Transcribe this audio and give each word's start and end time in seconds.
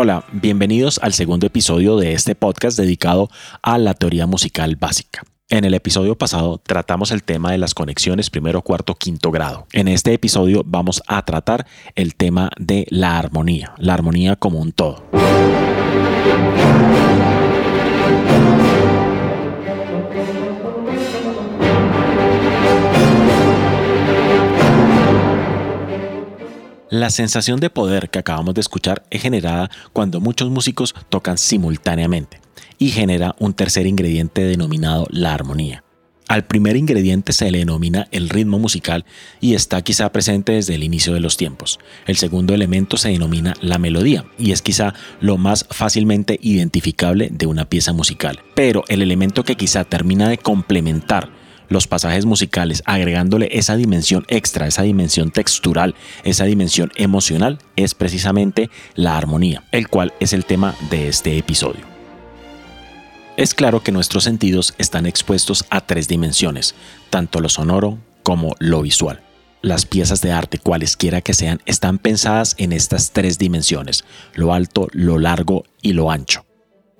Hola, 0.00 0.24
bienvenidos 0.30 1.00
al 1.02 1.12
segundo 1.12 1.48
episodio 1.48 1.96
de 1.96 2.12
este 2.12 2.36
podcast 2.36 2.78
dedicado 2.78 3.30
a 3.62 3.78
la 3.78 3.94
teoría 3.94 4.28
musical 4.28 4.76
básica. 4.76 5.24
En 5.48 5.64
el 5.64 5.74
episodio 5.74 6.16
pasado 6.16 6.58
tratamos 6.64 7.10
el 7.10 7.24
tema 7.24 7.50
de 7.50 7.58
las 7.58 7.74
conexiones 7.74 8.30
primero, 8.30 8.62
cuarto, 8.62 8.94
quinto 8.94 9.32
grado. 9.32 9.66
En 9.72 9.88
este 9.88 10.14
episodio 10.14 10.62
vamos 10.64 11.02
a 11.08 11.24
tratar 11.24 11.66
el 11.96 12.14
tema 12.14 12.52
de 12.60 12.86
la 12.90 13.18
armonía, 13.18 13.74
la 13.76 13.94
armonía 13.94 14.36
como 14.36 14.60
un 14.60 14.70
todo. 14.70 15.02
La 26.90 27.10
sensación 27.10 27.60
de 27.60 27.68
poder 27.68 28.08
que 28.08 28.18
acabamos 28.18 28.54
de 28.54 28.62
escuchar 28.62 29.04
es 29.10 29.20
generada 29.20 29.70
cuando 29.92 30.20
muchos 30.20 30.48
músicos 30.48 30.94
tocan 31.10 31.36
simultáneamente 31.36 32.40
y 32.78 32.88
genera 32.88 33.36
un 33.38 33.52
tercer 33.52 33.86
ingrediente 33.86 34.40
denominado 34.42 35.06
la 35.10 35.34
armonía. 35.34 35.84
Al 36.28 36.46
primer 36.46 36.76
ingrediente 36.76 37.34
se 37.34 37.50
le 37.50 37.58
denomina 37.58 38.08
el 38.10 38.30
ritmo 38.30 38.58
musical 38.58 39.04
y 39.40 39.54
está 39.54 39.82
quizá 39.82 40.10
presente 40.12 40.52
desde 40.52 40.76
el 40.76 40.82
inicio 40.82 41.12
de 41.12 41.20
los 41.20 41.36
tiempos. 41.36 41.78
El 42.06 42.16
segundo 42.16 42.54
elemento 42.54 42.96
se 42.96 43.10
denomina 43.10 43.54
la 43.60 43.78
melodía 43.78 44.24
y 44.38 44.52
es 44.52 44.62
quizá 44.62 44.94
lo 45.20 45.36
más 45.36 45.66
fácilmente 45.70 46.38
identificable 46.42 47.28
de 47.30 47.46
una 47.46 47.66
pieza 47.66 47.92
musical. 47.92 48.40
Pero 48.54 48.84
el 48.88 49.02
elemento 49.02 49.44
que 49.44 49.56
quizá 49.56 49.84
termina 49.84 50.28
de 50.28 50.38
complementar 50.38 51.30
los 51.68 51.86
pasajes 51.86 52.26
musicales, 52.26 52.82
agregándole 52.86 53.48
esa 53.52 53.76
dimensión 53.76 54.24
extra, 54.28 54.66
esa 54.66 54.82
dimensión 54.82 55.30
textural, 55.30 55.94
esa 56.24 56.44
dimensión 56.44 56.90
emocional, 56.96 57.58
es 57.76 57.94
precisamente 57.94 58.70
la 58.94 59.16
armonía, 59.16 59.64
el 59.72 59.88
cual 59.88 60.12
es 60.20 60.32
el 60.32 60.44
tema 60.44 60.74
de 60.90 61.08
este 61.08 61.36
episodio. 61.38 61.82
Es 63.36 63.54
claro 63.54 63.82
que 63.84 63.92
nuestros 63.92 64.24
sentidos 64.24 64.74
están 64.78 65.06
expuestos 65.06 65.64
a 65.70 65.80
tres 65.80 66.08
dimensiones, 66.08 66.74
tanto 67.08 67.40
lo 67.40 67.48
sonoro 67.48 67.98
como 68.24 68.56
lo 68.58 68.82
visual. 68.82 69.22
Las 69.62 69.86
piezas 69.86 70.20
de 70.22 70.32
arte, 70.32 70.58
cualesquiera 70.58 71.20
que 71.20 71.34
sean, 71.34 71.60
están 71.64 71.98
pensadas 71.98 72.54
en 72.58 72.72
estas 72.72 73.12
tres 73.12 73.38
dimensiones, 73.38 74.04
lo 74.34 74.52
alto, 74.52 74.88
lo 74.92 75.18
largo 75.18 75.64
y 75.82 75.92
lo 75.92 76.10
ancho. 76.10 76.47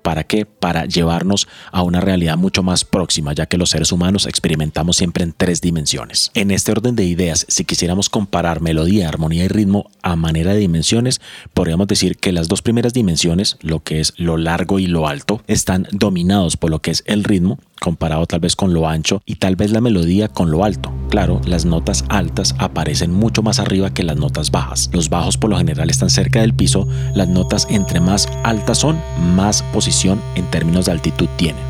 ¿Para 0.09 0.23
qué? 0.23 0.47
Para 0.47 0.85
llevarnos 0.85 1.47
a 1.71 1.83
una 1.83 2.01
realidad 2.01 2.35
mucho 2.35 2.63
más 2.63 2.83
próxima, 2.83 3.31
ya 3.33 3.45
que 3.45 3.59
los 3.59 3.69
seres 3.69 3.91
humanos 3.91 4.25
experimentamos 4.25 4.97
siempre 4.97 5.23
en 5.23 5.33
tres 5.37 5.61
dimensiones. 5.61 6.31
En 6.33 6.49
este 6.49 6.71
orden 6.71 6.95
de 6.95 7.05
ideas, 7.05 7.45
si 7.47 7.63
quisiéramos 7.63 8.09
comparar 8.09 8.59
melodía, 8.59 9.07
armonía 9.07 9.45
y 9.45 9.49
ritmo 9.49 9.91
a 10.01 10.15
manera 10.15 10.53
de 10.53 10.61
dimensiones, 10.61 11.21
podríamos 11.53 11.85
decir 11.85 12.17
que 12.17 12.31
las 12.31 12.47
dos 12.47 12.63
primeras 12.63 12.93
dimensiones, 12.93 13.57
lo 13.61 13.83
que 13.83 13.99
es 13.99 14.15
lo 14.17 14.37
largo 14.37 14.79
y 14.79 14.87
lo 14.87 15.07
alto, 15.07 15.43
están 15.45 15.87
dominados 15.91 16.57
por 16.57 16.71
lo 16.71 16.81
que 16.81 16.89
es 16.89 17.03
el 17.05 17.23
ritmo 17.23 17.59
comparado 17.79 18.25
tal 18.25 18.39
vez 18.39 18.55
con 18.55 18.73
lo 18.73 18.89
ancho 18.89 19.21
y 19.27 19.35
tal 19.35 19.57
vez 19.57 19.69
la 19.69 19.79
melodía 19.79 20.27
con 20.27 20.49
lo 20.49 20.65
alto. 20.65 20.91
Claro, 21.09 21.41
las 21.45 21.65
notas 21.65 22.05
altas 22.07 22.53
aparecen 22.59 23.11
mucho 23.11 23.41
más 23.41 23.59
arriba 23.59 23.93
que 23.93 24.03
las 24.03 24.17
notas 24.17 24.51
bajas. 24.51 24.91
Los 24.93 25.09
bajos 25.09 25.37
por 25.37 25.49
lo 25.49 25.57
general 25.57 25.89
están 25.89 26.11
cerca 26.11 26.41
del 26.41 26.53
piso, 26.53 26.87
las 27.15 27.27
notas 27.27 27.67
entre 27.71 27.99
más 27.99 28.29
altas 28.43 28.77
son, 28.77 28.99
más 29.35 29.63
posición 29.73 30.21
en 30.35 30.45
términos 30.45 30.85
de 30.85 30.91
altitud 30.91 31.27
tienen. 31.35 31.63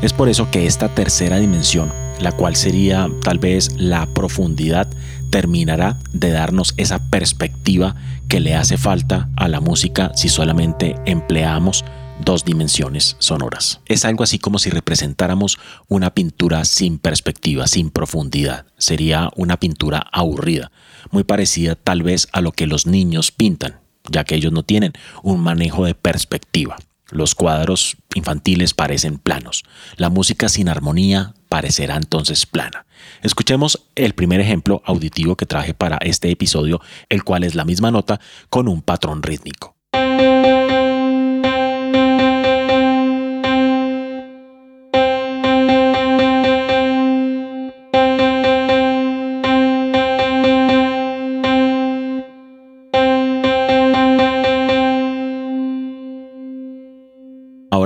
Es 0.00 0.14
por 0.14 0.30
eso 0.30 0.50
que 0.50 0.66
esta 0.66 0.88
tercera 0.88 1.36
dimensión, 1.36 1.92
la 2.20 2.32
cual 2.32 2.56
sería 2.56 3.08
tal 3.22 3.38
vez 3.38 3.74
la 3.76 4.06
profundidad, 4.06 4.88
terminará 5.30 5.98
de 6.12 6.30
darnos 6.30 6.72
esa 6.78 6.98
perspectiva 6.98 7.96
que 8.28 8.40
le 8.40 8.54
hace 8.54 8.78
falta 8.78 9.28
a 9.36 9.48
la 9.48 9.60
música 9.60 10.12
si 10.14 10.28
solamente 10.28 10.96
empleamos 11.04 11.84
dos 12.20 12.44
dimensiones 12.44 13.16
sonoras. 13.18 13.80
Es 13.86 14.04
algo 14.04 14.24
así 14.24 14.38
como 14.38 14.58
si 14.58 14.70
representáramos 14.70 15.58
una 15.88 16.14
pintura 16.14 16.64
sin 16.64 16.98
perspectiva, 16.98 17.66
sin 17.66 17.90
profundidad. 17.90 18.66
Sería 18.78 19.30
una 19.36 19.58
pintura 19.58 20.06
aburrida, 20.12 20.70
muy 21.10 21.24
parecida 21.24 21.74
tal 21.74 22.02
vez 22.02 22.28
a 22.32 22.40
lo 22.40 22.52
que 22.52 22.66
los 22.66 22.86
niños 22.86 23.30
pintan, 23.30 23.80
ya 24.10 24.24
que 24.24 24.34
ellos 24.34 24.52
no 24.52 24.62
tienen 24.62 24.92
un 25.22 25.40
manejo 25.40 25.84
de 25.84 25.94
perspectiva. 25.94 26.76
Los 27.10 27.36
cuadros 27.36 27.96
infantiles 28.14 28.74
parecen 28.74 29.18
planos. 29.18 29.62
La 29.96 30.10
música 30.10 30.48
sin 30.48 30.68
armonía 30.68 31.34
parecerá 31.48 31.96
entonces 31.96 32.46
plana. 32.46 32.84
Escuchemos 33.22 33.86
el 33.94 34.14
primer 34.14 34.40
ejemplo 34.40 34.82
auditivo 34.84 35.36
que 35.36 35.46
traje 35.46 35.72
para 35.72 35.98
este 35.98 36.30
episodio, 36.30 36.80
el 37.08 37.22
cual 37.22 37.44
es 37.44 37.54
la 37.54 37.64
misma 37.64 37.92
nota 37.92 38.20
con 38.50 38.66
un 38.66 38.82
patrón 38.82 39.22
rítmico. 39.22 39.76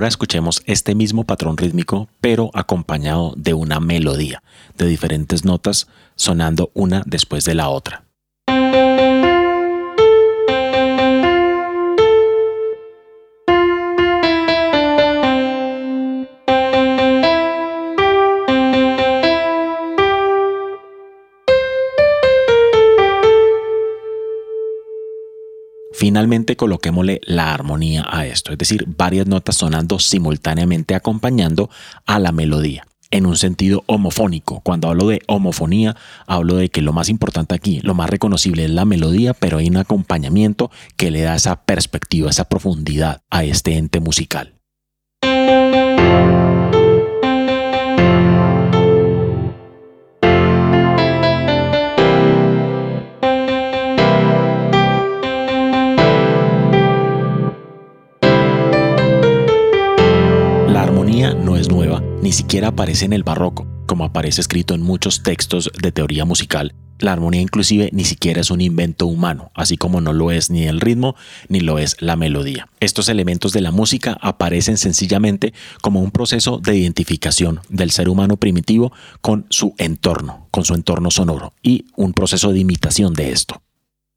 Ahora 0.00 0.08
escuchemos 0.08 0.62
este 0.64 0.94
mismo 0.94 1.24
patrón 1.24 1.58
rítmico, 1.58 2.08
pero 2.22 2.50
acompañado 2.54 3.34
de 3.36 3.52
una 3.52 3.80
melodía, 3.80 4.42
de 4.78 4.86
diferentes 4.86 5.44
notas 5.44 5.88
sonando 6.14 6.70
una 6.72 7.02
después 7.04 7.44
de 7.44 7.54
la 7.54 7.68
otra. 7.68 8.04
Finalmente 26.00 26.56
coloquémosle 26.56 27.20
la 27.26 27.52
armonía 27.52 28.06
a 28.08 28.24
esto, 28.24 28.52
es 28.52 28.56
decir, 28.56 28.86
varias 28.96 29.26
notas 29.26 29.56
sonando 29.56 29.98
simultáneamente 29.98 30.94
acompañando 30.94 31.68
a 32.06 32.18
la 32.18 32.32
melodía 32.32 32.86
en 33.10 33.26
un 33.26 33.36
sentido 33.36 33.84
homofónico. 33.84 34.60
Cuando 34.60 34.88
hablo 34.88 35.08
de 35.08 35.20
homofonía, 35.26 35.94
hablo 36.26 36.56
de 36.56 36.70
que 36.70 36.80
lo 36.80 36.94
más 36.94 37.10
importante 37.10 37.54
aquí, 37.54 37.80
lo 37.82 37.92
más 37.92 38.08
reconocible 38.08 38.64
es 38.64 38.70
la 38.70 38.86
melodía, 38.86 39.34
pero 39.34 39.58
hay 39.58 39.68
un 39.68 39.76
acompañamiento 39.76 40.70
que 40.96 41.10
le 41.10 41.20
da 41.20 41.34
esa 41.34 41.64
perspectiva, 41.64 42.30
esa 42.30 42.48
profundidad 42.48 43.20
a 43.28 43.44
este 43.44 43.76
ente 43.76 44.00
musical. 44.00 44.54
Ni 61.98 62.32
siquiera 62.32 62.68
aparece 62.68 63.04
en 63.04 63.12
el 63.12 63.24
barroco, 63.24 63.66
como 63.86 64.04
aparece 64.04 64.40
escrito 64.40 64.74
en 64.74 64.82
muchos 64.82 65.22
textos 65.24 65.70
de 65.82 65.90
teoría 65.90 66.24
musical. 66.24 66.74
La 67.00 67.12
armonía 67.12 67.40
inclusive 67.40 67.88
ni 67.92 68.04
siquiera 68.04 68.42
es 68.42 68.50
un 68.50 68.60
invento 68.60 69.06
humano, 69.06 69.50
así 69.54 69.76
como 69.78 70.00
no 70.00 70.12
lo 70.12 70.30
es 70.30 70.50
ni 70.50 70.64
el 70.64 70.80
ritmo 70.80 71.16
ni 71.48 71.60
lo 71.60 71.78
es 71.78 71.96
la 72.00 72.14
melodía. 72.14 72.68
Estos 72.78 73.08
elementos 73.08 73.52
de 73.52 73.62
la 73.62 73.72
música 73.72 74.18
aparecen 74.20 74.76
sencillamente 74.76 75.54
como 75.80 76.02
un 76.02 76.10
proceso 76.10 76.58
de 76.58 76.76
identificación 76.76 77.60
del 77.70 77.90
ser 77.90 78.10
humano 78.10 78.36
primitivo 78.36 78.92
con 79.22 79.46
su 79.48 79.74
entorno, 79.78 80.46
con 80.50 80.64
su 80.64 80.74
entorno 80.74 81.10
sonoro 81.10 81.54
y 81.62 81.86
un 81.96 82.12
proceso 82.12 82.52
de 82.52 82.60
imitación 82.60 83.14
de 83.14 83.32
esto. 83.32 83.62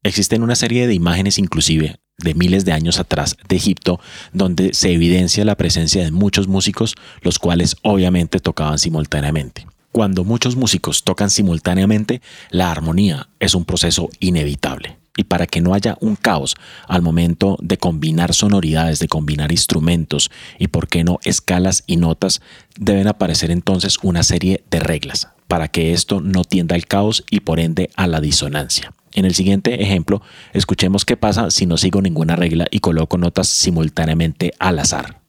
Existen 0.02 0.42
una 0.42 0.54
serie 0.54 0.86
de 0.86 0.94
imágenes 0.94 1.38
inclusive 1.38 1.96
de 2.18 2.34
miles 2.34 2.64
de 2.64 2.72
años 2.72 2.98
atrás 2.98 3.36
de 3.48 3.56
Egipto, 3.56 4.00
donde 4.32 4.74
se 4.74 4.92
evidencia 4.92 5.44
la 5.44 5.56
presencia 5.56 6.04
de 6.04 6.10
muchos 6.10 6.48
músicos, 6.48 6.94
los 7.22 7.38
cuales 7.38 7.76
obviamente 7.82 8.40
tocaban 8.40 8.78
simultáneamente. 8.78 9.66
Cuando 9.92 10.24
muchos 10.24 10.56
músicos 10.56 11.04
tocan 11.04 11.30
simultáneamente, 11.30 12.20
la 12.50 12.70
armonía 12.70 13.28
es 13.38 13.54
un 13.54 13.64
proceso 13.64 14.10
inevitable. 14.18 14.98
Y 15.16 15.24
para 15.24 15.46
que 15.46 15.60
no 15.60 15.74
haya 15.74 15.96
un 16.00 16.16
caos 16.16 16.56
al 16.88 17.00
momento 17.00 17.56
de 17.62 17.78
combinar 17.78 18.34
sonoridades, 18.34 18.98
de 18.98 19.06
combinar 19.06 19.52
instrumentos 19.52 20.32
y, 20.58 20.66
por 20.66 20.88
qué 20.88 21.04
no, 21.04 21.20
escalas 21.22 21.84
y 21.86 21.96
notas, 21.96 22.42
deben 22.76 23.06
aparecer 23.06 23.52
entonces 23.52 23.98
una 24.02 24.24
serie 24.24 24.64
de 24.68 24.80
reglas 24.80 25.28
para 25.46 25.68
que 25.68 25.92
esto 25.92 26.20
no 26.20 26.42
tienda 26.42 26.74
al 26.74 26.86
caos 26.86 27.22
y 27.30 27.40
por 27.40 27.60
ende 27.60 27.90
a 27.94 28.08
la 28.08 28.20
disonancia. 28.20 28.92
En 29.14 29.24
el 29.24 29.34
siguiente 29.34 29.80
ejemplo, 29.80 30.22
escuchemos 30.52 31.04
qué 31.04 31.16
pasa 31.16 31.50
si 31.52 31.66
no 31.66 31.76
sigo 31.76 32.02
ninguna 32.02 32.34
regla 32.34 32.66
y 32.70 32.80
coloco 32.80 33.16
notas 33.16 33.48
simultáneamente 33.48 34.52
al 34.58 34.80
azar. 34.80 35.20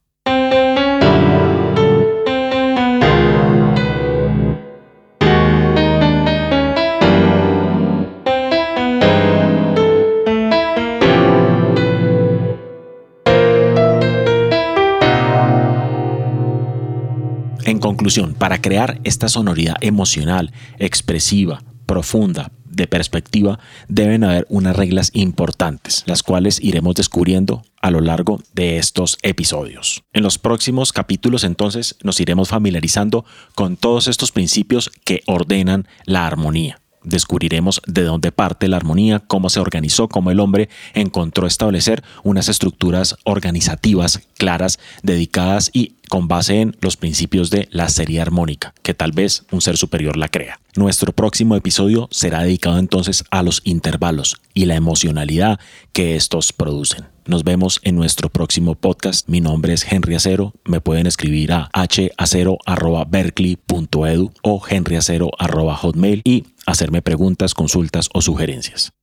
En 17.65 17.79
conclusión, 17.79 18.33
para 18.33 18.61
crear 18.61 18.99
esta 19.03 19.29
sonoridad 19.29 19.75
emocional, 19.81 20.53
expresiva, 20.79 21.63
profunda, 21.85 22.51
de 22.75 22.87
perspectiva, 22.87 23.59
deben 23.87 24.23
haber 24.23 24.45
unas 24.49 24.75
reglas 24.75 25.11
importantes, 25.13 26.03
las 26.05 26.23
cuales 26.23 26.59
iremos 26.61 26.95
descubriendo 26.95 27.63
a 27.81 27.91
lo 27.91 28.01
largo 28.01 28.41
de 28.53 28.77
estos 28.77 29.17
episodios. 29.21 30.03
En 30.13 30.23
los 30.23 30.37
próximos 30.37 30.91
capítulos 30.91 31.43
entonces 31.43 31.95
nos 32.03 32.19
iremos 32.19 32.49
familiarizando 32.49 33.25
con 33.53 33.77
todos 33.77 34.07
estos 34.07 34.31
principios 34.31 34.91
que 35.03 35.21
ordenan 35.25 35.87
la 36.05 36.25
armonía 36.25 36.79
descubriremos 37.05 37.81
de 37.87 38.03
dónde 38.03 38.31
parte 38.31 38.67
la 38.67 38.77
armonía, 38.77 39.19
cómo 39.19 39.49
se 39.49 39.59
organizó, 39.59 40.09
cómo 40.09 40.31
el 40.31 40.39
hombre 40.39 40.69
encontró 40.93 41.47
establecer 41.47 42.03
unas 42.23 42.49
estructuras 42.49 43.15
organizativas 43.23 44.21
claras, 44.37 44.79
dedicadas 45.03 45.69
y 45.71 45.94
con 46.05 46.27
base 46.27 46.61
en 46.61 46.75
los 46.81 46.97
principios 46.97 47.49
de 47.49 47.67
la 47.71 47.89
serie 47.89 48.21
armónica, 48.21 48.73
que 48.81 48.93
tal 48.93 49.11
vez 49.11 49.45
un 49.51 49.61
ser 49.61 49.77
superior 49.77 50.17
la 50.17 50.27
crea. 50.27 50.59
Nuestro 50.75 51.13
próximo 51.13 51.55
episodio 51.55 52.07
será 52.11 52.43
dedicado 52.43 52.79
entonces 52.79 53.23
a 53.31 53.43
los 53.43 53.61
intervalos 53.63 54.37
y 54.53 54.65
la 54.65 54.75
emocionalidad 54.75 55.59
que 55.93 56.15
estos 56.15 56.53
producen. 56.53 57.05
Nos 57.27 57.43
vemos 57.43 57.79
en 57.83 57.95
nuestro 57.95 58.29
próximo 58.29 58.75
podcast. 58.75 59.27
Mi 59.27 59.41
nombre 59.41 59.73
es 59.73 59.91
Henry 59.91 60.13
Acero. 60.13 60.53
Me 60.63 60.79
pueden 60.79 61.07
escribir 61.07 61.53
a 61.53 61.71
hacero.berkeley.edu 61.73 64.31
o 64.43 64.61
henryacero.hotmail 64.69 66.21
y 66.23 66.43
hacerme 66.67 67.01
preguntas, 67.01 67.55
consultas 67.55 68.09
o 68.13 68.21
sugerencias. 68.21 68.93